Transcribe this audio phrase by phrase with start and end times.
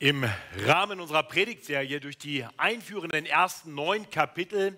[0.00, 0.24] Im
[0.66, 4.76] Rahmen unserer Predigtserie durch die einführenden ersten neun Kapitel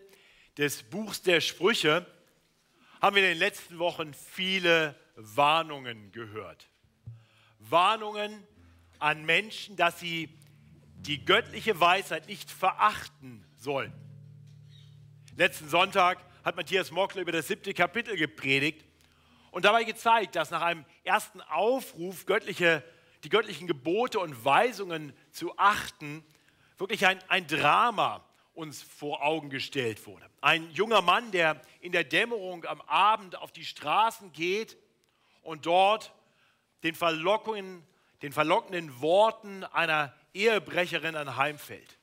[0.58, 2.06] des Buchs der Sprüche
[3.00, 6.68] haben wir in den letzten Wochen viele Warnungen gehört.
[7.58, 8.46] Warnungen
[8.98, 10.29] an Menschen, dass sie
[10.96, 13.95] die göttliche Weisheit nicht verachten sollen.
[15.35, 18.85] Letzten Sonntag hat Matthias Mockler über das siebte Kapitel gepredigt
[19.51, 22.85] und dabei gezeigt, dass nach einem ersten Aufruf göttliche
[23.25, 26.25] die göttlichen Gebote und Weisungen zu achten,
[26.79, 28.24] wirklich ein, ein Drama
[28.55, 30.29] uns vor Augen gestellt wurde.
[30.41, 34.77] Ein junger Mann, der in der Dämmerung am Abend auf die Straßen geht
[35.43, 36.12] und dort
[36.83, 37.87] den, Verlockungen,
[38.23, 41.98] den verlockenden Worten einer Ehebrecherin anheimfällt.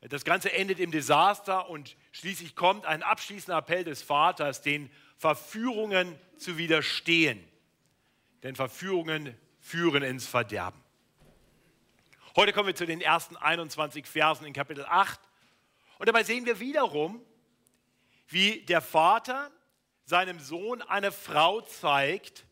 [0.00, 6.18] Das Ganze endet im Desaster und schließlich kommt ein abschließender Appell des Vaters, den Verführungen
[6.36, 7.42] zu widerstehen.
[8.44, 9.36] Denn Verführungen
[9.68, 10.82] führen ins Verderben.
[12.36, 15.20] Heute kommen wir zu den ersten 21 Versen in Kapitel 8.
[15.98, 17.20] Und dabei sehen wir wiederum,
[18.28, 19.50] wie der Vater
[20.06, 22.46] seinem Sohn eine Frau zeigt,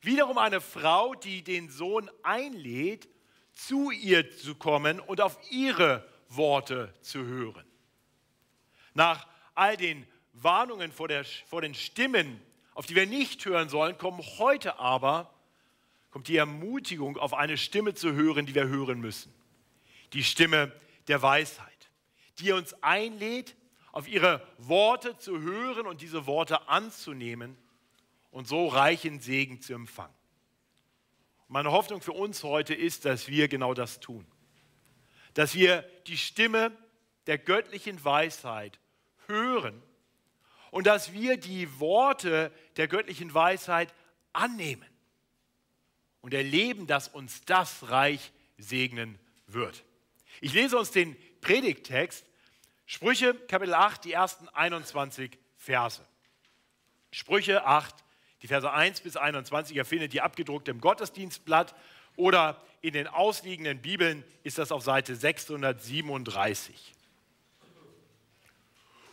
[0.00, 3.08] wiederum eine Frau, die den Sohn einlädt,
[3.52, 7.66] zu ihr zu kommen und auf ihre Worte zu hören.
[8.94, 12.42] Nach all den Warnungen vor, der, vor den Stimmen,
[12.74, 15.32] auf die wir nicht hören sollen, kommen heute aber
[16.10, 19.32] kommt die Ermutigung, auf eine Stimme zu hören, die wir hören müssen.
[20.12, 20.72] Die Stimme
[21.06, 21.90] der Weisheit,
[22.38, 23.56] die uns einlädt,
[23.92, 27.56] auf ihre Worte zu hören und diese Worte anzunehmen
[28.30, 30.14] und so reichen Segen zu empfangen.
[31.48, 34.26] Meine Hoffnung für uns heute ist, dass wir genau das tun.
[35.34, 36.72] Dass wir die Stimme
[37.26, 38.78] der göttlichen Weisheit
[39.26, 39.82] hören
[40.70, 43.94] und dass wir die Worte der göttlichen Weisheit
[44.32, 44.88] annehmen
[46.20, 49.84] und erleben, dass uns das reich segnen wird.
[50.40, 52.24] Ich lese uns den Predigttext,
[52.86, 56.00] Sprüche Kapitel 8, die ersten 21 Verse.
[57.10, 57.94] Sprüche 8,
[58.42, 61.74] die Verse 1 bis 21, ihr findet die abgedruckt im Gottesdienstblatt
[62.16, 66.94] oder in den ausliegenden Bibeln ist das auf Seite 637.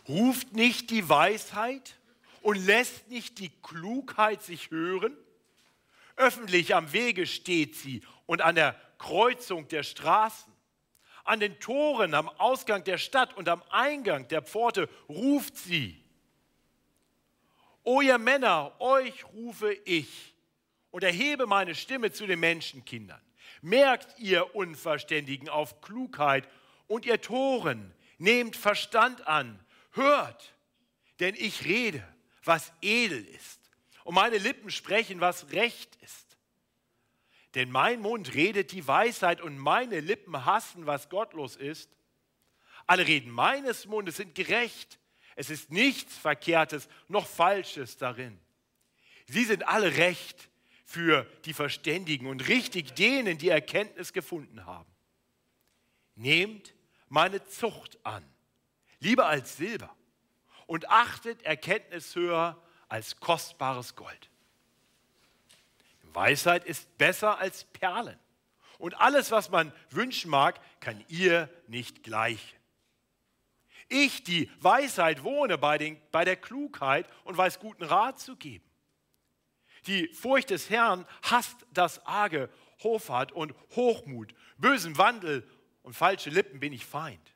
[0.08, 1.96] Ruft nicht die Weisheit
[2.42, 5.16] und lässt nicht die Klugheit sich hören?
[6.16, 10.52] Öffentlich am Wege steht sie und an der Kreuzung der Straßen.
[11.24, 16.02] An den Toren am Ausgang der Stadt und am Eingang der Pforte ruft sie.
[17.82, 20.34] O ihr Männer, euch rufe ich
[20.90, 23.20] und erhebe meine Stimme zu den Menschenkindern.
[23.60, 26.48] Merkt ihr Unverständigen auf Klugheit
[26.86, 29.58] und ihr Toren, nehmt Verstand an,
[29.92, 30.54] hört,
[31.20, 32.06] denn ich rede,
[32.44, 33.65] was edel ist
[34.06, 36.38] und meine Lippen sprechen, was recht ist.
[37.56, 41.90] Denn mein Mund redet die Weisheit und meine Lippen hassen, was gottlos ist.
[42.86, 45.00] Alle Reden meines Mundes sind gerecht.
[45.34, 48.38] Es ist nichts Verkehrtes noch Falsches darin.
[49.26, 50.50] Sie sind alle recht
[50.84, 54.94] für die Verständigen und richtig denen, die Erkenntnis gefunden haben.
[56.14, 56.74] Nehmt
[57.08, 58.24] meine Zucht an,
[59.00, 59.92] lieber als Silber,
[60.66, 64.30] und achtet Erkenntnis höher als kostbares Gold.
[66.02, 68.18] Weisheit ist besser als Perlen.
[68.78, 72.56] Und alles, was man wünschen mag, kann ihr nicht gleichen.
[73.88, 78.64] Ich, die Weisheit, wohne bei, den, bei der Klugheit und weiß guten Rat zu geben.
[79.86, 82.50] Die Furcht des Herrn hasst das arge
[82.82, 85.48] Hoffart und Hochmut, bösen Wandel
[85.82, 87.32] und falsche Lippen bin ich Feind.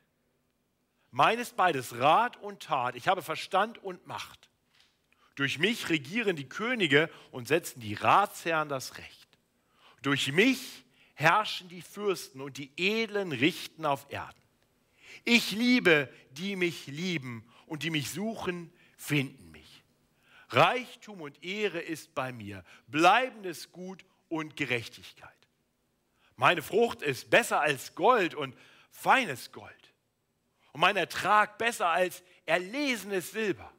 [1.09, 4.50] Meines beides Rat und Tat, ich habe Verstand und Macht.
[5.35, 9.27] Durch mich regieren die Könige und setzen die Ratsherren das Recht.
[10.01, 10.83] Durch mich
[11.13, 14.41] herrschen die Fürsten und die Edlen richten auf Erden.
[15.23, 19.83] Ich liebe, die mich lieben und die mich suchen, finden mich.
[20.49, 25.29] Reichtum und Ehre ist bei mir, bleibendes Gut und Gerechtigkeit.
[26.35, 28.55] Meine Frucht ist besser als Gold und
[28.89, 29.93] feines Gold.
[30.73, 33.71] Und mein Ertrag besser als erlesenes Silber.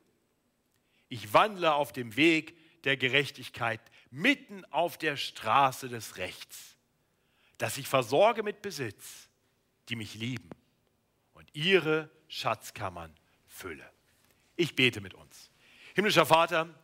[1.12, 6.78] Ich wandle auf dem Weg der Gerechtigkeit, mitten auf der Straße des Rechts,
[7.58, 9.28] dass ich versorge mit Besitz,
[9.90, 10.48] die mich lieben
[11.34, 13.14] und ihre Schatzkammern
[13.46, 13.86] fülle.
[14.56, 15.50] Ich bete mit uns.
[15.94, 16.74] Himmlischer Vater,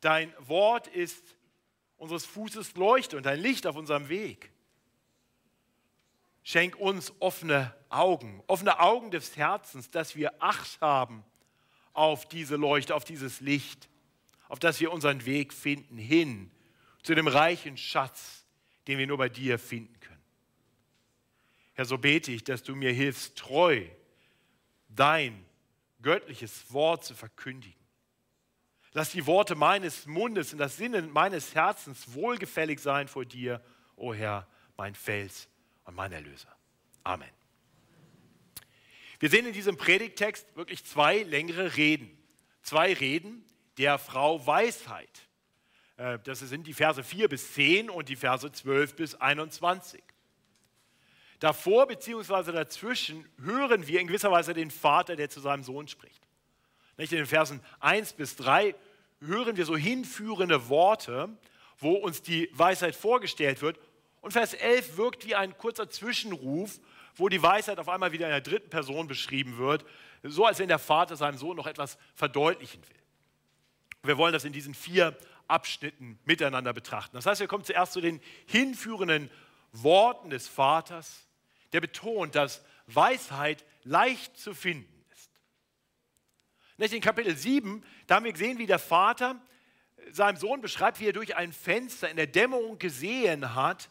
[0.00, 1.36] dein Wort ist
[1.96, 4.50] unseres Fußes Leuchte und ein Licht auf unserem Weg.
[6.42, 11.24] Schenk uns offene Augen, offene Augen des Herzens, dass wir Acht haben
[11.92, 13.88] auf diese Leuchte, auf dieses Licht,
[14.48, 16.50] auf das wir unseren Weg finden hin
[17.02, 18.44] zu dem reichen Schatz,
[18.86, 20.22] den wir nur bei dir finden können.
[21.74, 23.86] Herr, so bete ich, dass du mir hilfst, treu
[24.88, 25.44] dein
[26.02, 27.78] göttliches Wort zu verkündigen.
[28.92, 33.62] Lass die Worte meines Mundes und das Sinnen meines Herzens wohlgefällig sein vor dir,
[33.94, 35.48] o oh Herr, mein Fels
[35.84, 36.54] und mein Erlöser.
[37.04, 37.39] Amen.
[39.20, 42.10] Wir sehen in diesem Predigtext wirklich zwei längere Reden.
[42.62, 43.44] Zwei Reden
[43.76, 45.28] der Frau Weisheit.
[45.98, 50.02] Äh, das sind die Verse 4 bis 10 und die Verse 12 bis 21.
[51.38, 52.52] Davor bzw.
[52.52, 56.26] dazwischen hören wir in gewisser Weise den Vater, der zu seinem Sohn spricht.
[56.96, 58.74] In den Versen 1 bis 3
[59.20, 61.28] hören wir so hinführende Worte,
[61.78, 63.78] wo uns die Weisheit vorgestellt wird.
[64.22, 66.78] Und Vers 11 wirkt wie ein kurzer Zwischenruf,
[67.20, 69.84] wo die Weisheit auf einmal wieder in der dritten Person beschrieben wird,
[70.22, 72.96] so als wenn der Vater seinem Sohn noch etwas verdeutlichen will.
[74.02, 77.16] Wir wollen das in diesen vier Abschnitten miteinander betrachten.
[77.16, 79.30] Das heißt, wir kommen zuerst zu den hinführenden
[79.72, 81.26] Worten des Vaters,
[81.72, 86.92] der betont, dass Weisheit leicht zu finden ist.
[86.92, 89.38] In Kapitel 7, da haben wir gesehen, wie der Vater
[90.10, 93.90] seinem Sohn beschreibt, wie er durch ein Fenster in der Dämmerung gesehen hat,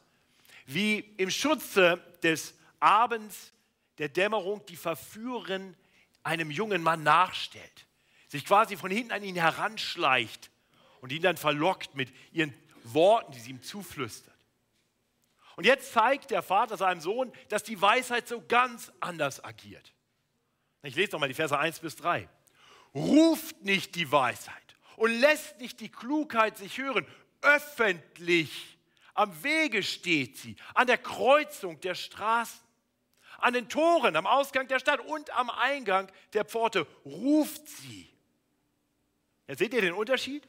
[0.65, 3.53] wie im Schutze des Abends
[3.97, 5.75] der Dämmerung die Verführerin
[6.23, 7.87] einem jungen Mann nachstellt,
[8.27, 10.49] sich quasi von hinten an ihn heranschleicht
[11.01, 12.53] und ihn dann verlockt mit ihren
[12.83, 14.33] Worten, die sie ihm zuflüstert.
[15.55, 19.93] Und jetzt zeigt der Vater seinem Sohn, dass die Weisheit so ganz anders agiert.
[20.83, 22.29] Ich lese nochmal die Verse 1 bis 3.
[22.95, 24.55] Ruft nicht die Weisheit
[24.95, 27.05] und lässt nicht die Klugheit sich hören.
[27.41, 28.77] Öffentlich
[29.13, 32.61] am Wege steht sie, an der Kreuzung der Straßen,
[33.41, 36.87] an den Toren, am Ausgang der Stadt und am Eingang der Pforte.
[37.05, 38.09] Ruft sie.
[39.47, 40.47] Ja, seht ihr den Unterschied?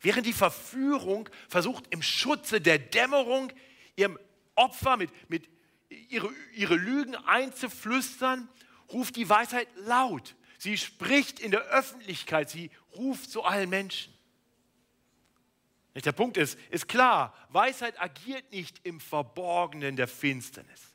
[0.00, 3.52] Während die Verführung versucht, im Schutze der Dämmerung
[3.96, 4.18] ihrem
[4.54, 5.48] Opfer mit, mit
[5.88, 8.48] ihre, ihre Lügen einzuflüstern,
[8.92, 10.34] ruft die Weisheit laut.
[10.58, 14.12] Sie spricht in der Öffentlichkeit, sie ruft zu allen Menschen.
[15.94, 20.94] Der Punkt ist, ist klar, Weisheit agiert nicht im Verborgenen der Finsternis.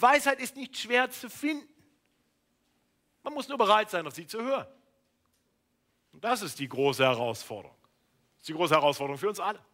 [0.00, 1.68] Weisheit ist nicht schwer zu finden.
[3.22, 4.66] Man muss nur bereit sein, auf sie zu hören.
[6.12, 7.76] Und das ist die große Herausforderung.
[7.80, 9.64] Das ist die große Herausforderung für uns alle.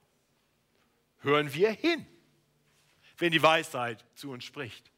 [1.20, 2.06] Hören wir hin,
[3.18, 4.90] wenn die Weisheit zu uns spricht.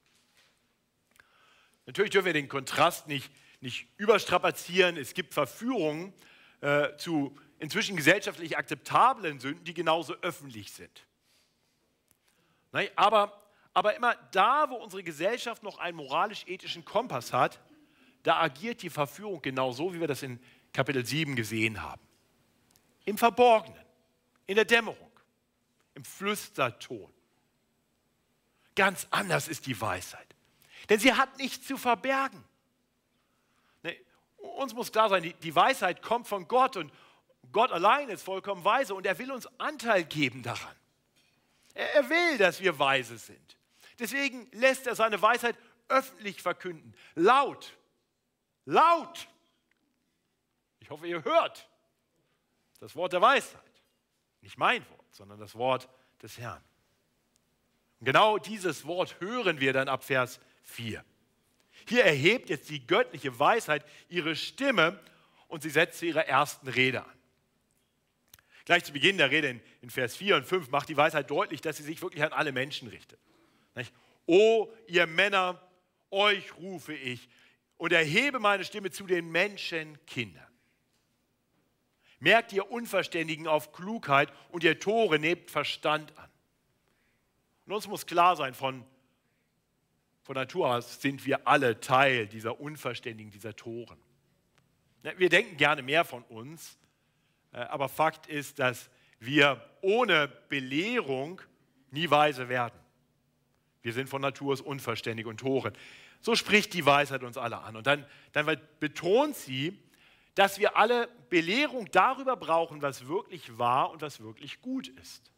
[1.86, 3.30] Natürlich dürfen wir den Kontrast nicht,
[3.60, 4.96] nicht überstrapazieren.
[4.96, 6.12] Es gibt Verführungen
[6.60, 11.06] äh, zu inzwischen gesellschaftlich akzeptablen Sünden, die genauso öffentlich sind.
[12.96, 13.40] Aber,
[13.76, 17.60] aber immer da, wo unsere Gesellschaft noch einen moralisch-ethischen Kompass hat,
[18.22, 20.40] da agiert die Verführung genauso, wie wir das in
[20.72, 22.00] Kapitel 7 gesehen haben.
[23.04, 23.84] Im Verborgenen,
[24.46, 25.10] in der Dämmerung,
[25.94, 27.12] im Flüsterton.
[28.74, 30.34] Ganz anders ist die Weisheit.
[30.88, 32.42] Denn sie hat nichts zu verbergen.
[33.82, 33.94] Ne,
[34.38, 36.90] uns muss klar sein, die, Weisheit kommt von Gott und
[37.52, 40.76] Gott allein ist vollkommen weise und er will uns Anteil geben daran.
[41.74, 43.55] Er will, dass wir weise sind.
[43.98, 45.56] Deswegen lässt er seine Weisheit
[45.88, 46.94] öffentlich verkünden.
[47.14, 47.76] Laut.
[48.64, 49.28] Laut.
[50.80, 51.68] Ich hoffe, ihr hört
[52.80, 53.62] das Wort der Weisheit.
[54.42, 55.88] Nicht mein Wort, sondern das Wort
[56.22, 56.62] des Herrn.
[58.00, 61.04] Und genau dieses Wort hören wir dann ab Vers 4.
[61.88, 65.00] Hier erhebt jetzt die göttliche Weisheit ihre Stimme
[65.48, 67.12] und sie setzt zu ihrer ersten Rede an.
[68.64, 71.60] Gleich zu Beginn der Rede in, in, Vers 4 und 5 macht die Weisheit deutlich,
[71.60, 73.20] dass sie sich wirklich an alle Menschen richtet.
[73.76, 73.94] Nicht?
[74.26, 75.60] O ihr Männer,
[76.10, 77.28] euch rufe ich
[77.76, 80.42] und erhebe meine Stimme zu den Menschenkindern.
[82.18, 86.30] Merkt ihr Unverständigen auf Klugheit und ihr Tore nehmt Verstand an.
[87.66, 88.84] Und uns muss klar sein, von,
[90.22, 93.98] von Natur aus sind wir alle Teil dieser Unverständigen, dieser Toren.
[95.18, 96.78] Wir denken gerne mehr von uns,
[97.52, 98.90] äh, aber Fakt ist, dass
[99.20, 101.40] wir ohne Belehrung
[101.90, 102.78] nie weise werden.
[103.86, 105.72] Wir sind von Natur aus unverständig und Toren.
[106.20, 107.76] So spricht die Weisheit uns alle an.
[107.76, 109.78] Und dann, dann betont sie,
[110.34, 115.30] dass wir alle Belehrung darüber brauchen, was wirklich wahr und was wirklich gut ist.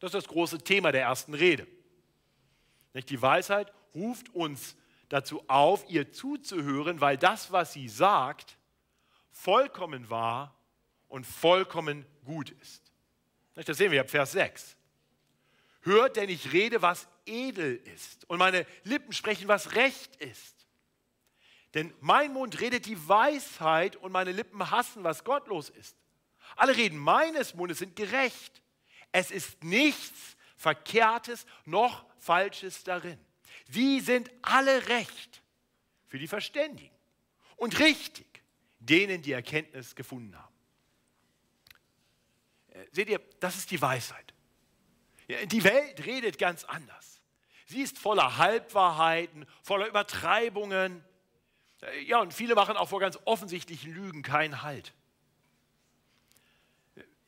[0.00, 1.68] Das ist das große Thema der ersten Rede.
[3.08, 4.74] Die Weisheit ruft uns
[5.08, 8.58] dazu auf, ihr zuzuhören, weil das, was sie sagt,
[9.30, 10.52] vollkommen wahr
[11.06, 12.92] und vollkommen gut ist.
[13.54, 14.76] Das sehen wir ab Vers 6.
[15.82, 20.66] Hört, denn ich rede, was edel ist, und meine Lippen sprechen, was recht ist.
[21.74, 25.96] Denn mein Mund redet die Weisheit und meine Lippen hassen, was gottlos ist.
[26.56, 28.62] Alle Reden meines Mundes sind gerecht.
[29.10, 33.18] Es ist nichts Verkehrtes noch Falsches darin.
[33.68, 35.42] Sie sind alle recht
[36.08, 36.94] für die Verständigen
[37.56, 38.42] und richtig
[38.78, 40.54] denen, die Erkenntnis gefunden haben.
[42.68, 44.34] Äh, seht ihr, das ist die Weisheit.
[45.46, 47.11] Die Welt redet ganz anders.
[47.72, 51.02] Sie ist voller Halbwahrheiten, voller Übertreibungen.
[52.04, 54.92] Ja, und viele machen auch vor ganz offensichtlichen Lügen keinen Halt.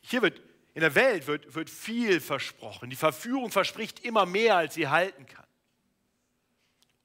[0.03, 0.43] Hier wird,
[0.75, 2.91] in der Welt wird, wird viel versprochen.
[2.91, 5.47] Die Verführung verspricht immer mehr, als sie halten kann.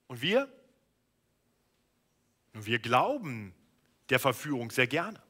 [0.08, 0.52] Und wir?
[2.54, 3.56] Und wir glauben
[4.10, 5.24] der Verführung sehr gerne.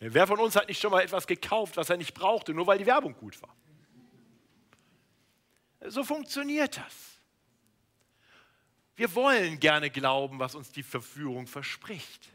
[0.00, 2.76] Wer von uns hat nicht schon mal etwas gekauft, was er nicht brauchte, nur weil
[2.76, 3.56] die Werbung gut war?
[5.88, 7.12] So funktioniert das.
[8.94, 12.28] Wir wollen gerne glauben, was uns die Verführung verspricht.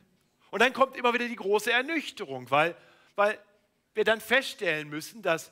[0.49, 2.75] Und dann kommt immer wieder die große Ernüchterung, weil,
[3.15, 3.39] weil
[3.93, 5.51] wir dann feststellen müssen, dass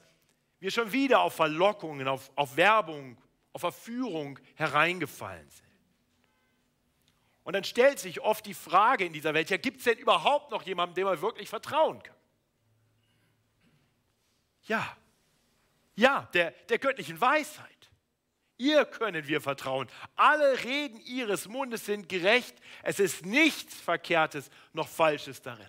[0.60, 3.18] wir schon wieder auf Verlockungen, auf, auf Werbung,
[3.54, 5.66] auf Verführung hereingefallen sind.
[7.44, 10.50] Und dann stellt sich oft die Frage in dieser Welt, ja, gibt es denn überhaupt
[10.50, 12.16] noch jemanden, dem man wirklich vertrauen kann?
[14.64, 14.98] Ja,
[15.96, 17.75] ja, der, der göttlichen Weisheit.
[18.58, 19.88] Ihr können wir vertrauen.
[20.16, 22.56] Alle Reden ihres Mundes sind gerecht.
[22.84, 25.68] Es ist nichts Verkehrtes noch Falsches darin.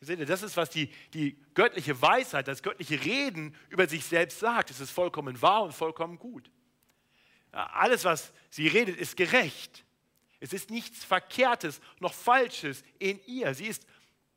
[0.00, 4.40] Seht ihr, das ist, was die, die göttliche Weisheit, das göttliche Reden über sich selbst
[4.40, 4.70] sagt.
[4.70, 6.50] Es ist vollkommen wahr und vollkommen gut.
[7.52, 9.84] Alles, was sie redet, ist gerecht.
[10.40, 13.54] Es ist nichts Verkehrtes noch Falsches in ihr.
[13.54, 13.86] Sie ist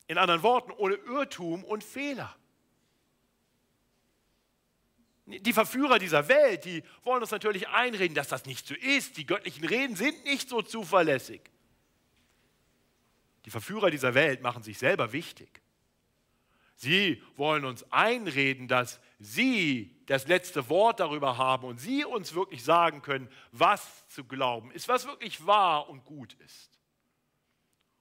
[0.06, 2.36] in anderen Worten ohne Irrtum und Fehler.
[5.26, 9.16] Die Verführer dieser Welt, die wollen uns natürlich einreden, dass das nicht so ist.
[9.16, 11.40] Die göttlichen Reden sind nicht so zuverlässig.
[13.44, 15.60] Die Verführer dieser Welt machen sich selber wichtig.
[16.76, 22.62] Sie wollen uns einreden, dass sie das letzte Wort darüber haben und sie uns wirklich
[22.62, 26.78] sagen können, was zu glauben ist, was wirklich wahr und gut ist.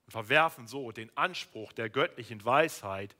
[0.05, 3.15] Und verwerfen so den Anspruch der göttlichen Weisheit,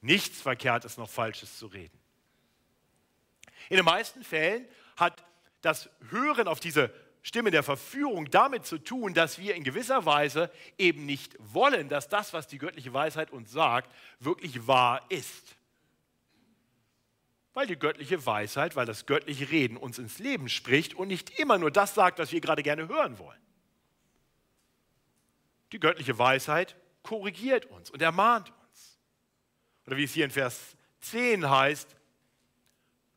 [0.00, 2.03] nichts Verkehrtes noch Falsches zu reden.
[3.68, 4.66] In den meisten Fällen
[4.96, 5.24] hat
[5.60, 6.92] das Hören auf diese
[7.22, 12.08] Stimme der Verführung damit zu tun, dass wir in gewisser Weise eben nicht wollen, dass
[12.08, 13.90] das, was die göttliche Weisheit uns sagt,
[14.20, 15.56] wirklich wahr ist.
[17.54, 21.56] Weil die göttliche Weisheit, weil das göttliche Reden uns ins Leben spricht und nicht immer
[21.56, 23.40] nur das sagt, was wir gerade gerne hören wollen.
[25.72, 28.98] Die göttliche Weisheit korrigiert uns und ermahnt uns.
[29.86, 31.96] Oder wie es hier in Vers 10 heißt,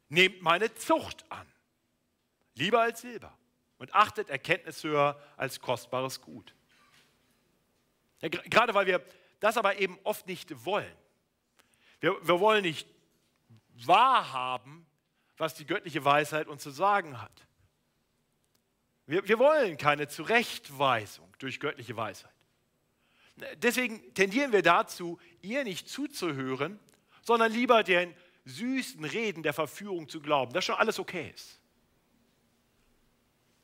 [0.10, 1.48] Nehmt meine Zucht an,
[2.56, 3.38] lieber als Silber,
[3.78, 6.54] und achtet Erkenntnis höher als kostbares Gut.
[8.22, 9.04] Ja, gerade weil wir
[9.40, 10.96] das aber eben oft nicht wollen.
[12.00, 12.88] Wir, wir wollen nicht
[13.86, 14.86] wahrhaben,
[15.38, 17.48] was die göttliche Weisheit uns zu sagen hat.
[19.06, 22.32] Wir, wir wollen keine Zurechtweisung durch göttliche Weisheit.
[23.58, 26.80] Deswegen tendieren wir dazu, ihr nicht zuzuhören,
[27.22, 28.16] sondern lieber den
[28.48, 31.60] süßen Reden der Verführung zu glauben, dass schon alles okay ist.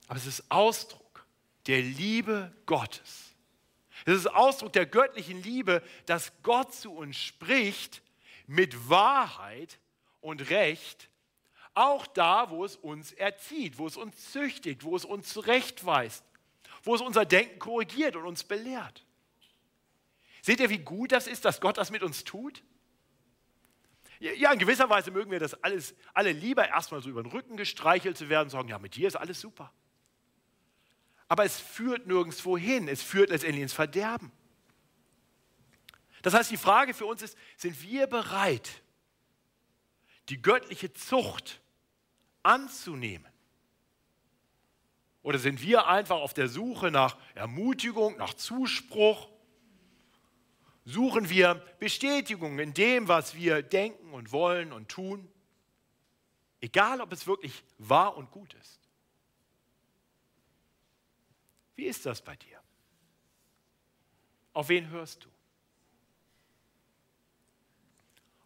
[0.07, 1.25] Aber es ist Ausdruck
[1.67, 3.33] der Liebe Gottes.
[4.05, 8.01] Es ist Ausdruck der göttlichen Liebe, dass Gott zu uns spricht
[8.47, 9.79] mit Wahrheit
[10.19, 11.09] und Recht,
[11.73, 16.23] auch da, wo es uns erzieht, wo es uns züchtigt, wo es uns zurechtweist,
[16.83, 19.05] wo es unser Denken korrigiert und uns belehrt.
[20.41, 22.61] Seht ihr, wie gut das ist, dass Gott das mit uns tut?
[24.23, 27.57] Ja, in gewisser Weise mögen wir das alles, alle lieber erstmal so über den Rücken
[27.57, 29.73] gestreichelt zu werden und sagen, ja, mit dir ist alles super.
[31.27, 34.31] Aber es führt nirgendwo hin, es führt letztendlich ins Verderben.
[36.21, 38.81] Das heißt, die Frage für uns ist, sind wir bereit,
[40.29, 41.59] die göttliche Zucht
[42.43, 43.27] anzunehmen?
[45.21, 49.32] Oder sind wir einfach auf der Suche nach Ermutigung, nach Zuspruch,
[50.85, 55.29] Suchen wir Bestätigung in dem, was wir denken und wollen und tun?
[56.59, 58.79] Egal, ob es wirklich wahr und gut ist.
[61.75, 62.59] Wie ist das bei dir?
[64.53, 65.29] Auf wen hörst du?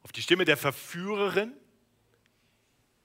[0.04, 1.54] Auf die Stimme der Verführerin,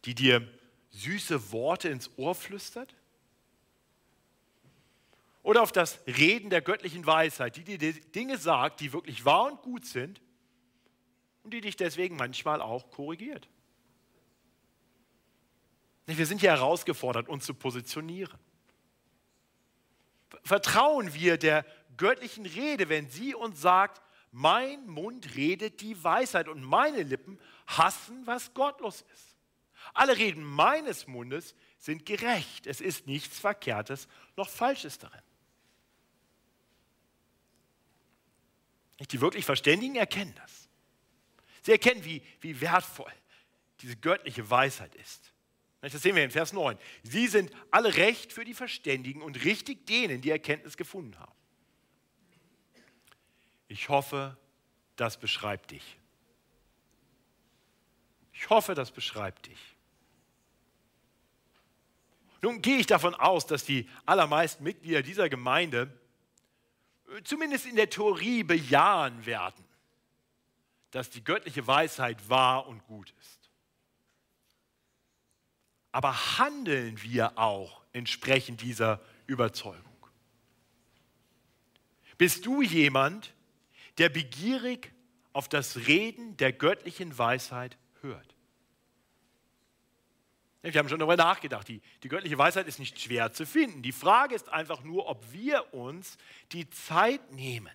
[0.04, 0.46] die dir
[0.90, 2.94] süße Worte ins Ohr flüstert?
[5.42, 9.62] Oder auf das Reden der göttlichen Weisheit, die dir Dinge sagt, die wirklich wahr und
[9.62, 10.20] gut sind
[11.42, 13.48] und die dich deswegen manchmal auch korrigiert.
[16.06, 18.38] Wir sind hier herausgefordert, uns zu positionieren.
[20.42, 21.64] Vertrauen wir der
[21.96, 28.26] göttlichen Rede, wenn sie uns sagt, mein Mund redet die Weisheit und meine Lippen hassen,
[28.26, 29.36] was gottlos ist.
[29.94, 32.66] Alle Reden meines Mundes sind gerecht.
[32.66, 35.20] Es ist nichts Verkehrtes noch Falsches darin.
[39.10, 40.68] Die wirklich Verständigen erkennen das.
[41.62, 43.12] Sie erkennen, wie, wie wertvoll
[43.80, 45.32] diese göttliche Weisheit ist.
[45.80, 46.78] Das sehen wir in Vers 9.
[47.02, 51.32] Sie sind alle recht für die Verständigen und richtig denen, die Erkenntnis gefunden haben.
[53.66, 54.36] Ich hoffe,
[54.96, 55.96] das beschreibt dich.
[58.32, 59.58] Ich hoffe, das beschreibt dich.
[62.42, 65.96] Nun gehe ich davon aus, dass die allermeisten Mitglieder dieser Gemeinde
[67.24, 69.64] zumindest in der Theorie bejahen werden,
[70.90, 73.50] dass die göttliche Weisheit wahr und gut ist.
[75.90, 79.82] Aber handeln wir auch entsprechend dieser Überzeugung?
[82.16, 83.34] Bist du jemand,
[83.98, 84.92] der begierig
[85.32, 88.31] auf das Reden der göttlichen Weisheit hört?
[90.62, 91.66] Wir haben schon darüber nachgedacht.
[91.66, 93.82] Die, die göttliche Weisheit ist nicht schwer zu finden.
[93.82, 96.16] Die Frage ist einfach nur, ob wir uns
[96.52, 97.72] die Zeit nehmen,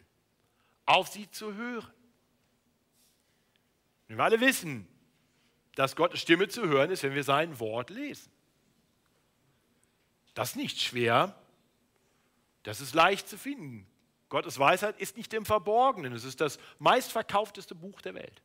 [0.86, 1.92] auf sie zu hören.
[4.08, 4.88] Wir alle wissen,
[5.76, 8.32] dass Gottes Stimme zu hören ist, wenn wir sein Wort lesen.
[10.34, 11.36] Das ist nicht schwer,
[12.64, 13.86] das ist leicht zu finden.
[14.30, 18.42] Gottes Weisheit ist nicht im Verborgenen, es ist das meistverkaufteste Buch der Welt.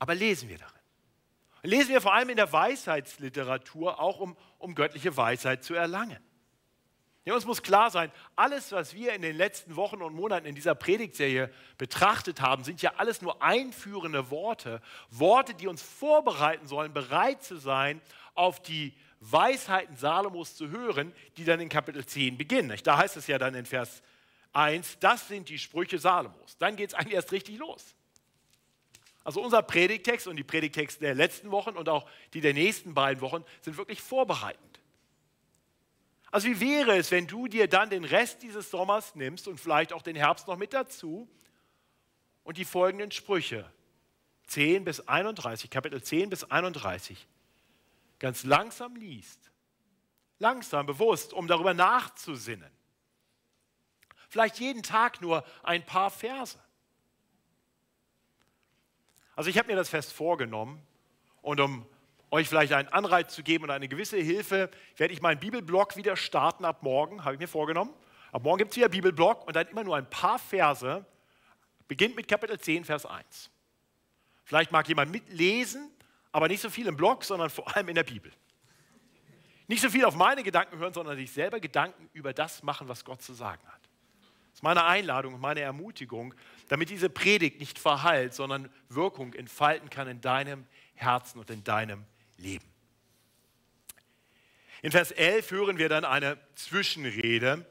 [0.00, 0.79] Aber lesen wir darin.
[1.62, 6.18] Lesen wir vor allem in der Weisheitsliteratur auch, um, um göttliche Weisheit zu erlangen.
[7.26, 10.54] Ja, uns muss klar sein, alles, was wir in den letzten Wochen und Monaten in
[10.54, 14.80] dieser Predigtserie betrachtet haben, sind ja alles nur einführende Worte.
[15.10, 18.00] Worte, die uns vorbereiten sollen, bereit zu sein,
[18.34, 22.74] auf die Weisheiten Salomos zu hören, die dann in Kapitel 10 beginnen.
[22.84, 24.02] Da heißt es ja dann in Vers
[24.54, 26.56] 1, das sind die Sprüche Salomos.
[26.58, 27.94] Dann geht es eigentlich erst richtig los.
[29.30, 33.20] Also unser Predigtext und die Predigtexte der letzten Wochen und auch die der nächsten beiden
[33.20, 34.80] Wochen sind wirklich vorbereitend.
[36.32, 39.92] Also wie wäre es, wenn du dir dann den Rest dieses Sommers nimmst und vielleicht
[39.92, 41.30] auch den Herbst noch mit dazu
[42.42, 43.72] und die folgenden Sprüche
[44.48, 47.28] 10 bis 31, Kapitel 10 bis 31,
[48.18, 49.52] ganz langsam liest.
[50.40, 52.72] Langsam, bewusst, um darüber nachzusinnen.
[54.28, 56.58] Vielleicht jeden Tag nur ein paar Verse.
[59.40, 60.82] Also ich habe mir das fest vorgenommen
[61.40, 61.86] und um
[62.30, 66.14] euch vielleicht einen Anreiz zu geben und eine gewisse Hilfe, werde ich meinen Bibelblog wieder
[66.14, 67.90] starten ab morgen, habe ich mir vorgenommen.
[68.32, 71.06] Ab morgen gibt es wieder Bibelblog und dann immer nur ein paar Verse.
[71.88, 73.50] Beginnt mit Kapitel 10, Vers 1.
[74.44, 75.90] Vielleicht mag jemand mitlesen,
[76.32, 78.30] aber nicht so viel im Blog, sondern vor allem in der Bibel.
[79.68, 83.06] Nicht so viel auf meine Gedanken hören, sondern sich selber Gedanken über das machen, was
[83.06, 83.89] Gott zu sagen hat.
[84.60, 86.34] Ist meine Einladung und meine Ermutigung,
[86.68, 92.04] damit diese Predigt nicht verhallt, sondern Wirkung entfalten kann in deinem Herzen und in deinem
[92.36, 92.66] Leben.
[94.82, 97.64] In Vers 11 hören wir dann eine Zwischenrede.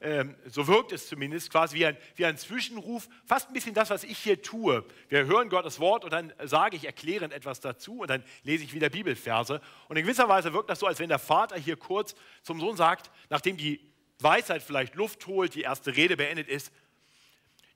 [0.00, 3.90] Ähm, so wirkt es zumindest quasi wie ein, wie ein Zwischenruf, fast ein bisschen das,
[3.90, 4.82] was ich hier tue.
[5.10, 8.72] Wir hören Gottes Wort und dann sage ich erklärend etwas dazu und dann lese ich
[8.72, 9.60] wieder Bibelverse.
[9.88, 12.78] Und in gewisser Weise wirkt das so, als wenn der Vater hier kurz zum Sohn
[12.78, 13.92] sagt, nachdem die
[14.24, 16.72] Weisheit vielleicht Luft holt, die erste Rede beendet ist,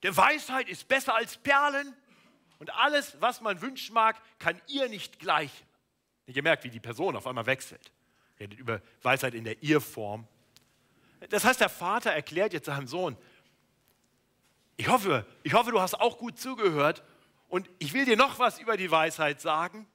[0.02, 1.94] der Weisheit ist besser als Perlen
[2.58, 5.66] und alles, was man wünschen mag, kann ihr nicht gleichen.
[6.26, 7.92] Ihr merkt, wie die Person auf einmal wechselt.
[8.38, 10.26] Redet über Weisheit in der Ihr-Form.
[11.30, 13.16] Das heißt, der Vater erklärt jetzt seinem Sohn,
[14.76, 17.02] ich hoffe, ich hoffe, du hast auch gut zugehört
[17.48, 19.88] und ich will dir noch was über die Weisheit sagen.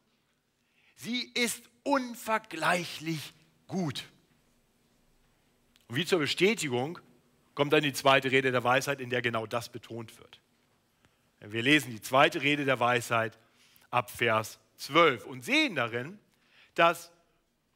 [0.98, 3.34] Sie ist unvergleichlich
[3.68, 4.04] gut.
[5.94, 6.98] Und wie zur Bestätigung
[7.54, 10.42] kommt dann die zweite Rede der Weisheit, in der genau das betont wird.
[11.40, 13.38] Wir lesen die zweite Rede der Weisheit
[13.92, 16.18] ab Vers 12 und sehen darin,
[16.74, 17.12] dass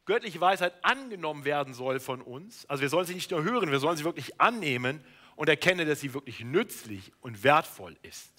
[0.04, 2.66] göttliche Weisheit angenommen werden soll von uns.
[2.66, 5.00] Also wir sollen sie nicht nur hören, wir sollen sie wirklich annehmen
[5.36, 8.32] und erkennen, dass sie wirklich nützlich und wertvoll ist.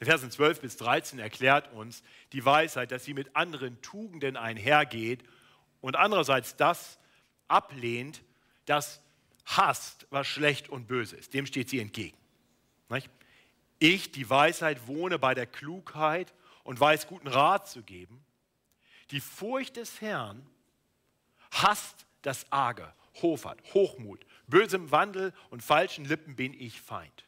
[0.00, 5.22] In Versen 12 bis 13 erklärt uns die Weisheit, dass sie mit anderen Tugenden einhergeht
[5.80, 6.98] und andererseits das
[7.48, 8.22] ablehnt,
[8.64, 9.00] das
[9.44, 11.34] hasst, was schlecht und böse ist.
[11.34, 12.16] Dem steht sie entgegen.
[13.78, 16.32] Ich, die Weisheit, wohne bei der Klugheit
[16.64, 18.24] und weiß guten Rat zu geben.
[19.10, 20.44] Die Furcht des Herrn
[21.50, 27.24] hasst das Arge, Hofart, Hochmut, bösem Wandel und falschen Lippen bin ich Feind.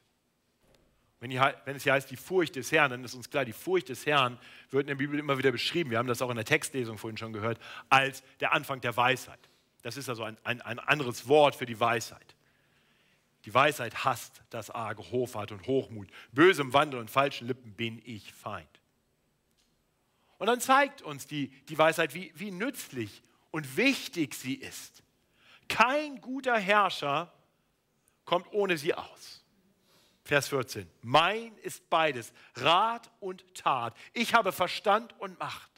[1.20, 4.07] Wenn, es hier heißt, die Furcht des Herrn, dann ist uns klar, die Furcht des
[4.07, 4.38] Herrn
[4.70, 5.90] wird in der Bibel immer wieder beschrieben.
[5.90, 9.48] Wir haben das auch in der Textlesung vorhin schon gehört, als der Anfang der Weisheit.
[9.83, 12.35] Das ist also ein, ein, ein anderes Wort für die Weisheit.
[13.45, 16.09] Die Weisheit hasst das arge Hofart und Hochmut.
[16.33, 18.69] Bösem Wandel und falschen Lippen bin ich Feind.
[20.38, 25.03] Und dann zeigt uns die, die Weisheit, wie, wie nützlich und wichtig sie ist.
[25.69, 27.33] Kein guter Herrscher
[28.25, 29.45] kommt ohne sie aus.
[30.25, 30.88] Vers 14.
[31.01, 33.97] Mein ist beides, Rat und Tat.
[34.12, 35.71] Ich habe Verstand und Macht.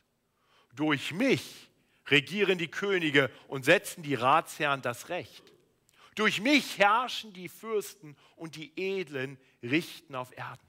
[0.74, 1.69] Durch mich
[2.10, 5.42] regieren die Könige und setzen die Ratsherren das Recht.
[6.14, 10.66] Durch mich herrschen die Fürsten und die Edlen richten auf Erden.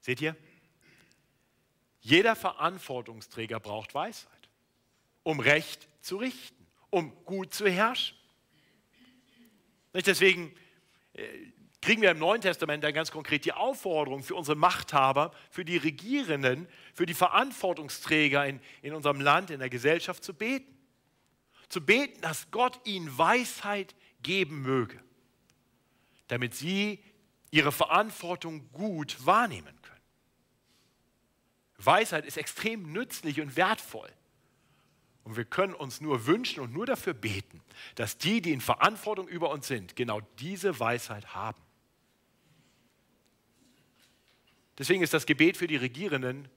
[0.00, 0.36] Seht ihr?
[2.00, 4.50] Jeder Verantwortungsträger braucht Weisheit,
[5.22, 8.16] um Recht zu richten, um gut zu herrschen.
[9.94, 10.54] Deswegen
[11.14, 11.52] äh,
[11.84, 15.76] kriegen wir im Neuen Testament dann ganz konkret die Aufforderung für unsere Machthaber, für die
[15.76, 20.74] Regierenden, für die Verantwortungsträger in, in unserem Land, in der Gesellschaft zu beten.
[21.68, 24.98] Zu beten, dass Gott ihnen Weisheit geben möge,
[26.28, 27.04] damit sie
[27.50, 30.00] ihre Verantwortung gut wahrnehmen können.
[31.76, 34.10] Weisheit ist extrem nützlich und wertvoll.
[35.22, 37.60] Und wir können uns nur wünschen und nur dafür beten,
[37.94, 41.63] dass die, die in Verantwortung über uns sind, genau diese Weisheit haben.
[44.78, 46.48] Deswegen ist das Gebet für die Regierenden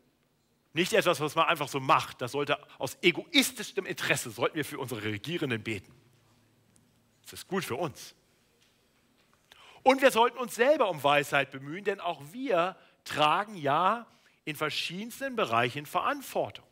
[0.74, 2.22] nicht etwas, was man einfach so macht.
[2.22, 5.94] Das sollte aus egoistischem Interesse, sollten wir für unsere Regierenden beten.
[7.24, 8.16] Das ist gut für uns.
[9.84, 12.76] Und wir sollten uns selber um Weisheit bemühen, denn auch wir
[13.06, 14.06] tragen ja
[14.46, 16.66] in verschiedensten Bereichen Verantwortung.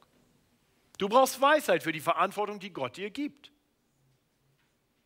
[0.97, 3.51] Du brauchst Weisheit für die Verantwortung, die Gott dir gibt.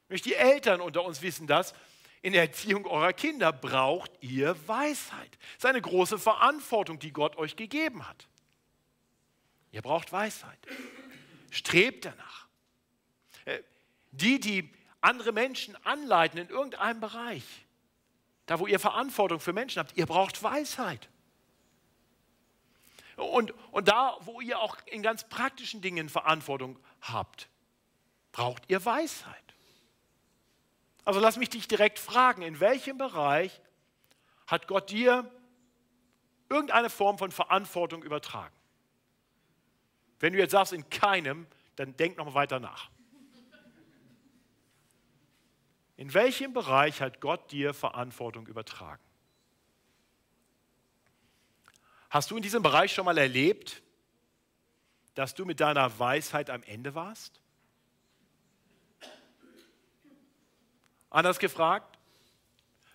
[0.09, 1.73] Die Eltern unter uns wissen das.
[2.21, 5.37] In der Erziehung eurer Kinder braucht ihr Weisheit.
[5.53, 8.27] Das ist eine große Verantwortung, die Gott euch gegeben hat.
[9.71, 10.59] Ihr braucht Weisheit.
[11.51, 12.47] Strebt danach.
[13.45, 13.59] Äh,
[14.11, 14.69] die, die
[15.01, 17.43] andere Menschen anleiten in irgendeinem Bereich,
[18.47, 21.07] da wo ihr Verantwortung für Menschen habt, ihr braucht Weisheit.
[23.15, 27.49] Und, und da, wo ihr auch in ganz praktischen Dingen Verantwortung habt,
[28.31, 29.48] braucht ihr Weisheit.
[31.05, 33.61] Also lass mich dich direkt fragen, in welchem Bereich
[34.47, 35.29] hat Gott dir
[36.49, 38.55] irgendeine Form von Verantwortung übertragen?
[40.19, 42.89] Wenn du jetzt sagst, in keinem, dann denk nochmal weiter nach.
[45.95, 49.03] In welchem Bereich hat Gott dir Verantwortung übertragen?
[52.09, 53.81] Hast du in diesem Bereich schon mal erlebt,
[55.13, 57.41] dass du mit deiner Weisheit am Ende warst?
[61.09, 61.97] Anders gefragt,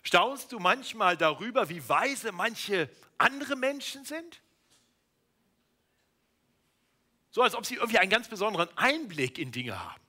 [0.03, 4.41] staunst du manchmal darüber, wie weise manche andere Menschen sind?
[7.31, 10.01] So als ob sie irgendwie einen ganz besonderen Einblick in Dinge haben.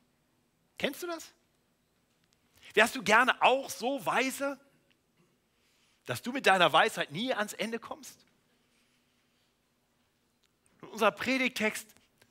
[0.78, 1.32] Kennst du das?
[2.74, 4.60] Wärst du gerne auch so weise,
[6.04, 8.26] dass du mit deiner Weisheit nie ans Ende kommst?
[10.96, 11.86] unser Predigtext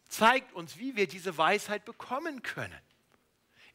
[0.07, 2.81] zeigt uns, wie wir diese Weisheit bekommen können.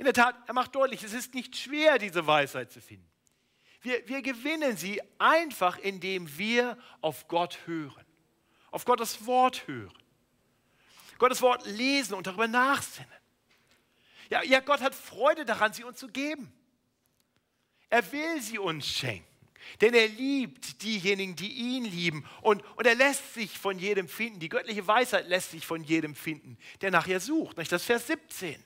[0.01, 3.07] In der Tat, er macht deutlich, es ist nicht schwer, diese Weisheit zu finden.
[3.83, 8.07] Wir, wir gewinnen sie einfach, indem wir auf Gott hören,
[8.71, 9.93] auf Gottes Wort hören,
[11.19, 13.13] Gottes Wort lesen und darüber nachsinnen.
[14.31, 16.51] Ja, ja, Gott hat Freude daran, sie uns zu geben.
[17.91, 19.27] Er will sie uns schenken.
[19.83, 22.27] Denn er liebt diejenigen, die ihn lieben.
[22.41, 24.41] Und, und er lässt sich von jedem finden.
[24.41, 27.59] Die göttliche Weisheit lässt sich von jedem finden, der nachher sucht.
[27.59, 28.65] Das ist Vers 17.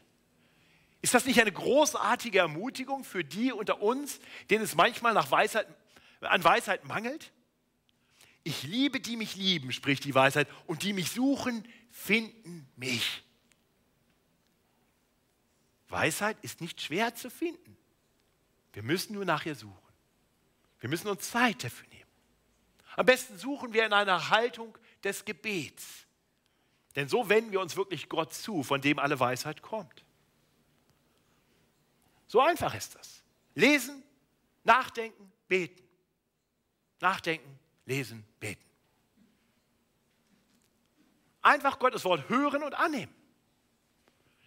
[1.05, 5.67] Ist das nicht eine großartige Ermutigung für die unter uns, denen es manchmal nach Weisheit,
[6.23, 7.31] an Weisheit mangelt?
[8.43, 13.23] Ich liebe, die mich lieben, spricht die Weisheit, und die mich suchen, finden mich.
[15.89, 17.77] Weisheit ist nicht schwer zu finden.
[18.73, 19.93] Wir müssen nur nach ihr suchen.
[20.81, 22.11] Wir müssen uns Zeit dafür nehmen.
[22.97, 26.07] Am besten suchen wir in einer Haltung des Gebets.
[26.97, 30.04] Denn so wenden wir uns wirklich Gott zu, von dem alle Weisheit kommt.
[32.27, 33.23] So einfach ist das.
[33.55, 34.03] Lesen,
[34.65, 35.83] nachdenken, beten.
[37.01, 38.65] Nachdenken, lesen, beten.
[41.43, 43.15] Einfach Gottes Wort hören und annehmen.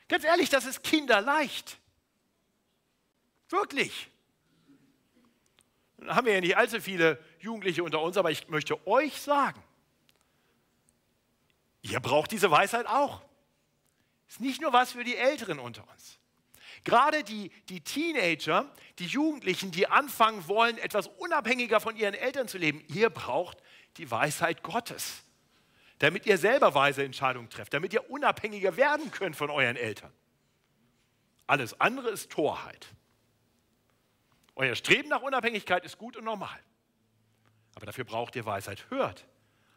[0.08, 1.78] Ganz ehrlich, das ist kinderleicht.
[3.50, 4.10] Wirklich
[6.06, 9.62] haben wir ja nicht allzu viele Jugendliche unter uns, aber ich möchte euch sagen,
[11.82, 13.22] ihr braucht diese Weisheit auch.
[14.28, 16.20] Ist nicht nur was für die Älteren unter uns.
[16.84, 18.66] Gerade die, die Teenager,
[19.00, 23.58] die Jugendlichen, die anfangen wollen, etwas unabhängiger von ihren Eltern zu leben, ihr braucht
[23.98, 25.24] die Weisheit Gottes,
[26.00, 30.12] damit ihr selber weise Entscheidungen trefft, damit ihr unabhängiger werden könnt von euren Eltern.
[31.48, 32.88] Alles andere ist Torheit.
[34.56, 36.60] Euer Streben nach Unabhängigkeit ist gut und normal.
[37.76, 38.90] Aber dafür braucht ihr Weisheit.
[38.90, 39.26] Hört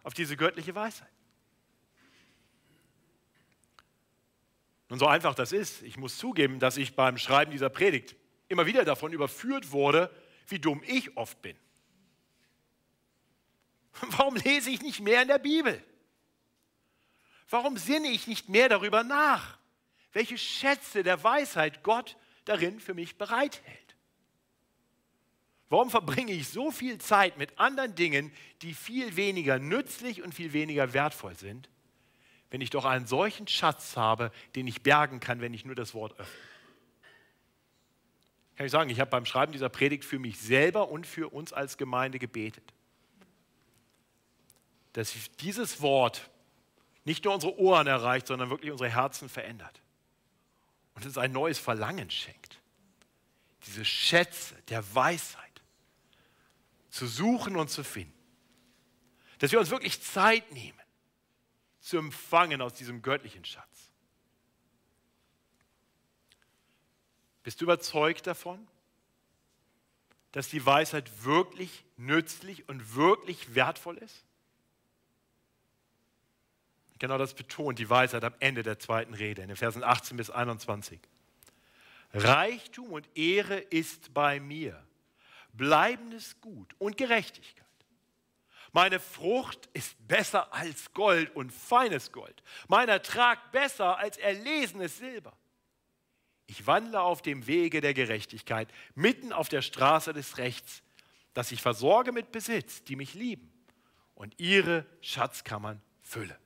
[0.03, 1.11] auf diese göttliche Weisheit.
[4.91, 8.17] Und so einfach das ist, ich muss zugeben, dass ich beim Schreiben dieser Predigt
[8.49, 10.11] immer wieder davon überführt wurde,
[10.49, 11.57] wie dumm ich oft bin.
[14.11, 15.83] Warum lese ich nicht mehr in der Bibel?
[17.49, 19.59] Warum sinne ich nicht mehr darüber nach,
[20.13, 23.97] welche Schätze der Weisheit Gott darin für mich bereithält?
[25.69, 30.53] Warum verbringe ich so viel Zeit mit anderen Dingen, die viel weniger nützlich und viel
[30.53, 31.69] weniger wertvoll sind,
[32.51, 35.95] wenn ich doch einen solchen Schatz habe, den ich bergen kann, wenn ich nur das
[35.95, 36.41] Wort öffne?
[38.57, 41.53] Kann ich sagen, ich habe beim Schreiben dieser Predigt für mich selber und für uns
[41.53, 42.75] als Gemeinde gebetet,
[44.93, 46.29] dass dieses Wort
[47.05, 49.81] nicht nur unsere Ohren erreicht, sondern wirklich unsere Herzen verändert
[50.95, 52.61] und uns ein neues Verlangen schenkt.
[53.67, 55.63] Diese Schätze der Weisheit
[56.91, 58.13] zu suchen und zu finden.
[59.39, 60.80] Dass wir uns wirklich Zeit nehmen,
[61.81, 63.91] zu empfangen aus diesem göttlichen Schatz.
[67.43, 68.67] Bist du überzeugt davon,
[70.33, 74.25] dass die Weisheit wirklich nützlich und wirklich wertvoll ist?
[76.99, 80.29] Genau das betont die Weisheit am Ende der zweiten Rede, in den Versen 18 bis
[80.29, 81.01] 21.
[82.13, 84.85] Reichtum und Ehre ist bei mir
[85.55, 87.65] bleibendes Gut und Gerechtigkeit.
[88.73, 92.43] Meine Frucht ist besser als Gold und feines Gold.
[92.69, 95.37] Mein Ertrag besser als erlesenes Silber.
[96.47, 100.83] Ich wandle auf dem Wege der Gerechtigkeit, mitten auf der Straße des Rechts,
[101.35, 103.53] dass ich versorge mit Besitz, die mich lieben
[104.15, 106.37] und ihre Schatzkammern fülle.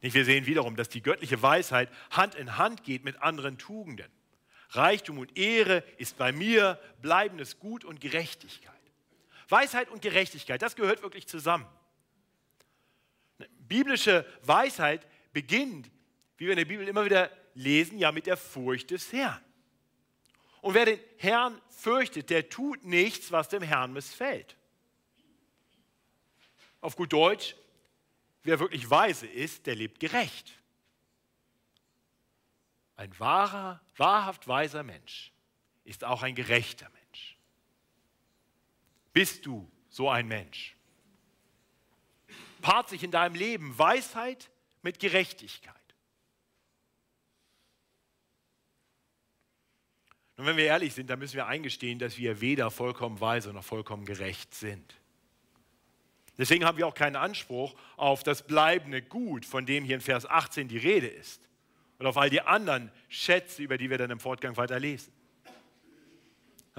[0.00, 4.10] Nicht, wir sehen wiederum, dass die göttliche Weisheit Hand in Hand geht mit anderen Tugenden.
[4.70, 8.77] Reichtum und Ehre ist bei mir bleibendes Gut und Gerechtigkeit.
[9.48, 11.66] Weisheit und Gerechtigkeit, das gehört wirklich zusammen.
[13.58, 15.90] Biblische Weisheit beginnt,
[16.36, 19.42] wie wir in der Bibel immer wieder lesen, ja mit der Furcht des Herrn.
[20.60, 24.56] Und wer den Herrn fürchtet, der tut nichts, was dem Herrn missfällt.
[26.80, 27.56] Auf gut Deutsch,
[28.42, 30.52] wer wirklich weise ist, der lebt gerecht.
[32.96, 35.32] Ein wahrer, wahrhaft weiser Mensch
[35.84, 37.07] ist auch ein gerechter Mensch.
[39.18, 40.76] Bist du so ein Mensch?
[42.62, 44.48] Paart sich in deinem Leben Weisheit
[44.82, 45.74] mit Gerechtigkeit.
[50.36, 53.64] Und wenn wir ehrlich sind, dann müssen wir eingestehen, dass wir weder vollkommen weise noch
[53.64, 54.94] vollkommen gerecht sind.
[56.38, 60.26] Deswegen haben wir auch keinen Anspruch auf das bleibende Gut, von dem hier in Vers
[60.26, 61.42] 18 die Rede ist
[61.98, 65.12] und auf all die anderen Schätze, über die wir dann im Fortgang weiter lesen.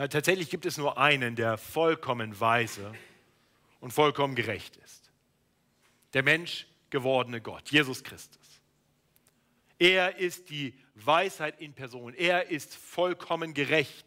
[0.08, 2.94] Tatsächlich gibt es nur einen, der vollkommen weise
[3.80, 5.12] und vollkommen gerecht ist.
[6.14, 8.62] Der Mensch gewordene Gott, Jesus Christus.
[9.78, 12.14] Er ist die Weisheit in Person.
[12.14, 14.06] Er ist vollkommen gerecht.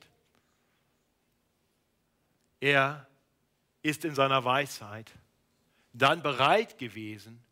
[2.60, 3.06] Er
[3.82, 5.10] ist in seiner Weisheit
[5.92, 7.42] dann bereit gewesen,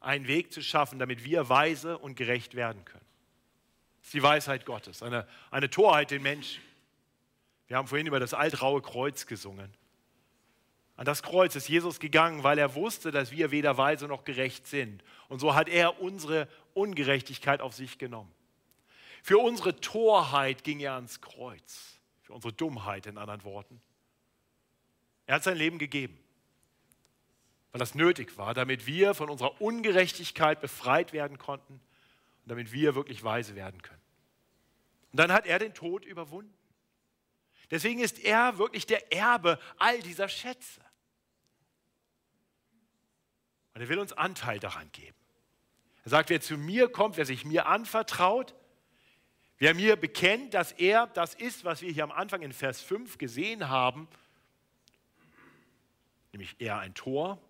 [0.00, 3.04] einen Weg zu schaffen, damit wir weise und gerecht werden können.
[3.98, 6.62] Das ist die Weisheit Gottes, eine, eine Torheit den Menschen.
[7.66, 9.72] Wir haben vorhin über das altraue Kreuz gesungen.
[10.96, 14.66] An das Kreuz ist Jesus gegangen, weil er wusste, dass wir weder weise noch gerecht
[14.66, 15.02] sind.
[15.28, 18.32] Und so hat er unsere Ungerechtigkeit auf sich genommen.
[19.22, 21.98] Für unsere Torheit ging er ans Kreuz.
[22.22, 23.80] Für unsere Dummheit in anderen Worten.
[25.26, 26.18] Er hat sein Leben gegeben,
[27.72, 32.94] weil das nötig war, damit wir von unserer Ungerechtigkeit befreit werden konnten und damit wir
[32.94, 34.02] wirklich weise werden können.
[35.12, 36.52] Und dann hat er den Tod überwunden.
[37.70, 40.80] Deswegen ist er wirklich der Erbe all dieser Schätze.
[43.74, 45.16] Und er will uns Anteil daran geben.
[46.04, 48.54] Er sagt, wer zu mir kommt, wer sich mir anvertraut,
[49.58, 53.18] wer mir bekennt, dass er das ist, was wir hier am Anfang in Vers 5
[53.18, 54.06] gesehen haben,
[56.32, 57.40] nämlich er ein Tor,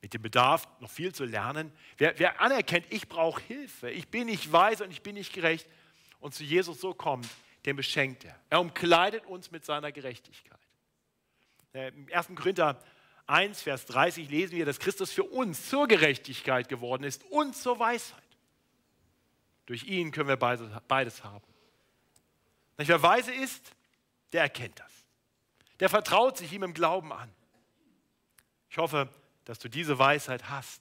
[0.00, 1.72] mit dem Bedarf, noch viel zu lernen.
[1.96, 5.68] Wer, wer anerkennt, ich brauche Hilfe, ich bin nicht weise und ich bin nicht gerecht
[6.20, 7.28] und zu Jesus so kommt,
[7.64, 8.38] den beschenkt er.
[8.50, 10.58] Er umkleidet uns mit seiner Gerechtigkeit.
[11.72, 12.28] Äh, Im 1.
[12.34, 12.80] Korinther
[13.26, 17.78] 1, Vers 30 lesen wir, dass Christus für uns zur Gerechtigkeit geworden ist und zur
[17.78, 18.22] Weisheit.
[19.66, 21.44] Durch ihn können wir beides haben.
[22.78, 23.72] Wer weise ist,
[24.32, 24.92] der erkennt das.
[25.80, 27.30] Der vertraut sich ihm im Glauben an.
[28.70, 29.08] Ich hoffe,
[29.44, 30.80] dass du diese Weisheit hast.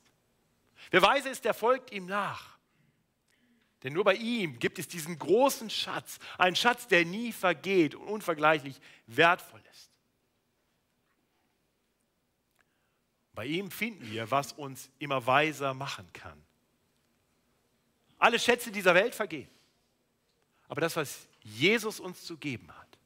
[0.91, 2.56] Wer weise ist, der folgt ihm nach.
[3.83, 8.07] Denn nur bei ihm gibt es diesen großen Schatz, einen Schatz, der nie vergeht und
[8.07, 9.91] unvergleichlich wertvoll ist.
[13.33, 16.41] Bei ihm finden wir, was uns immer weiser machen kann.
[18.17, 19.49] Alle Schätze dieser Welt vergehen.
[20.67, 22.97] Aber das, was Jesus uns zu geben hat,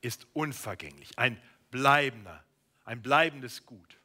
[0.00, 2.42] ist unvergänglich, ein bleibender,
[2.84, 3.98] ein bleibendes Gut.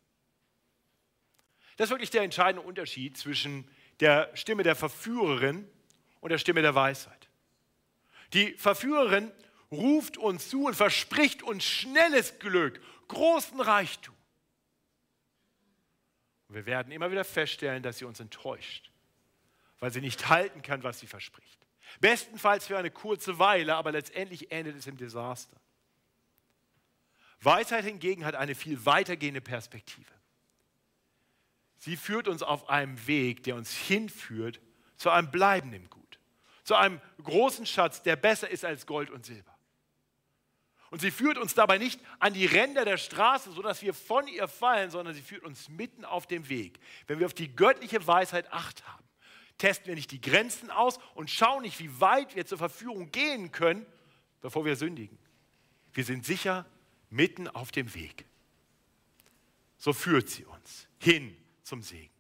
[1.78, 5.69] Das ist wirklich der entscheidende Unterschied zwischen der Stimme der Verführerin
[6.19, 7.29] und der Stimme der Weisheit.
[8.34, 9.31] Die Verführerin
[9.71, 14.15] ruft uns zu und verspricht uns schnelles Glück, großen Reichtum.
[16.47, 18.91] Und wir werden immer wieder feststellen, dass sie uns enttäuscht,
[19.79, 21.65] weil sie nicht halten kann, was sie verspricht.
[21.99, 25.58] Bestenfalls für eine kurze Weile, aber letztendlich endet es im Desaster.
[27.41, 30.12] Weisheit hingegen hat eine viel weitergehende Perspektive.
[31.77, 34.59] Sie führt uns auf einem Weg, der uns hinführt
[34.97, 36.19] zu einem bleibenden Gut,
[36.63, 39.55] zu einem großen Schatz, der besser ist als Gold und Silber.
[40.91, 44.47] Und sie führt uns dabei nicht an die Ränder der Straße, sodass wir von ihr
[44.47, 46.79] fallen, sondern sie führt uns mitten auf dem Weg.
[47.07, 49.03] Wenn wir auf die göttliche Weisheit acht haben,
[49.57, 53.51] testen wir nicht die Grenzen aus und schauen nicht, wie weit wir zur Verführung gehen
[53.51, 53.85] können,
[54.41, 55.17] bevor wir sündigen.
[55.91, 56.65] Wir sind sicher
[57.09, 58.25] mitten auf dem Weg.
[59.77, 61.35] So führt sie uns hin
[61.65, 62.13] zum Segen.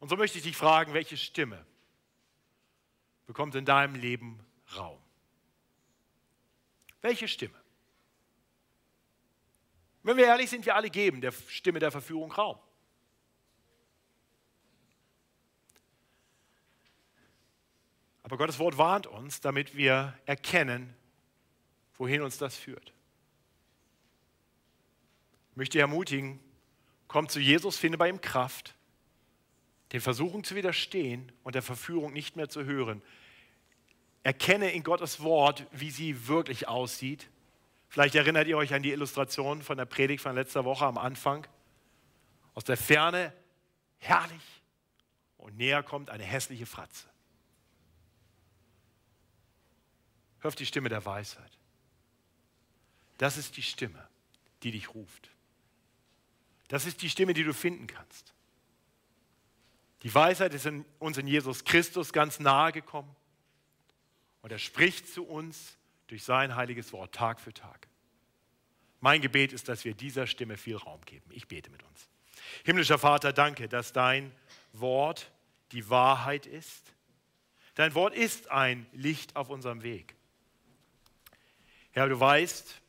[0.00, 1.64] Und so möchte ich dich fragen, welche Stimme
[3.26, 4.44] bekommt in deinem Leben
[4.76, 5.00] Raum?
[7.00, 7.54] Welche Stimme?
[10.02, 12.58] Wenn wir ehrlich sind, wir alle geben der Stimme der Verführung Raum.
[18.22, 20.94] Aber Gottes Wort warnt uns, damit wir erkennen,
[21.96, 22.92] wohin uns das führt.
[25.50, 26.40] Ich möchte ermutigen,
[27.14, 28.74] komm zu Jesus, finde bei ihm Kraft,
[29.92, 33.02] den Versuchungen zu widerstehen und der Verführung nicht mehr zu hören.
[34.24, 37.30] Erkenne in Gottes Wort, wie sie wirklich aussieht.
[37.88, 41.46] Vielleicht erinnert ihr euch an die Illustration von der Predigt von letzter Woche am Anfang.
[42.52, 43.32] Aus der Ferne
[43.98, 44.62] herrlich
[45.36, 47.08] und näher kommt eine hässliche Fratze.
[50.40, 51.60] Hör auf die Stimme der Weisheit.
[53.18, 54.04] Das ist die Stimme,
[54.64, 55.33] die dich ruft.
[56.74, 58.34] Das ist die Stimme, die du finden kannst.
[60.02, 63.14] Die Weisheit ist in, uns in Jesus Christus ganz nahe gekommen
[64.42, 67.86] und er spricht zu uns durch sein heiliges Wort Tag für Tag.
[68.98, 71.30] Mein Gebet ist, dass wir dieser Stimme viel Raum geben.
[71.30, 72.08] Ich bete mit uns.
[72.64, 74.32] Himmlischer Vater, danke, dass dein
[74.72, 75.30] Wort
[75.70, 76.92] die Wahrheit ist.
[77.76, 80.16] Dein Wort ist ein Licht auf unserem Weg.
[81.92, 82.82] Herr, du weißt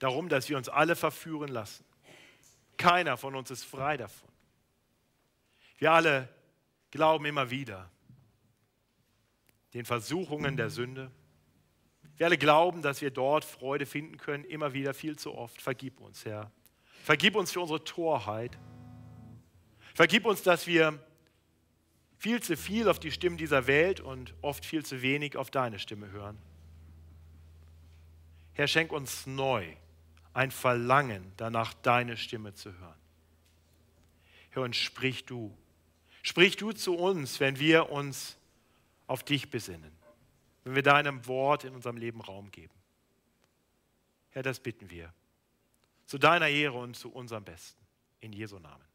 [0.00, 1.84] darum, dass wir uns alle verführen lassen.
[2.80, 4.30] Keiner von uns ist frei davon.
[5.76, 6.30] Wir alle
[6.90, 7.90] glauben immer wieder
[9.74, 11.10] den Versuchungen der Sünde.
[12.16, 15.60] Wir alle glauben, dass wir dort Freude finden können, immer wieder viel zu oft.
[15.60, 16.50] Vergib uns, Herr.
[17.04, 18.58] Vergib uns für unsere Torheit.
[19.92, 20.98] Vergib uns, dass wir
[22.16, 25.78] viel zu viel auf die Stimmen dieser Welt und oft viel zu wenig auf deine
[25.78, 26.38] Stimme hören.
[28.54, 29.76] Herr, schenk uns neu
[30.32, 33.00] ein Verlangen danach, deine Stimme zu hören.
[34.50, 35.56] Herr, und sprich du.
[36.22, 38.36] Sprich du zu uns, wenn wir uns
[39.06, 39.92] auf dich besinnen,
[40.64, 42.74] wenn wir deinem Wort in unserem Leben Raum geben.
[44.30, 45.12] Herr, das bitten wir.
[46.06, 47.80] Zu deiner Ehre und zu unserem Besten.
[48.20, 48.89] In Jesu Namen.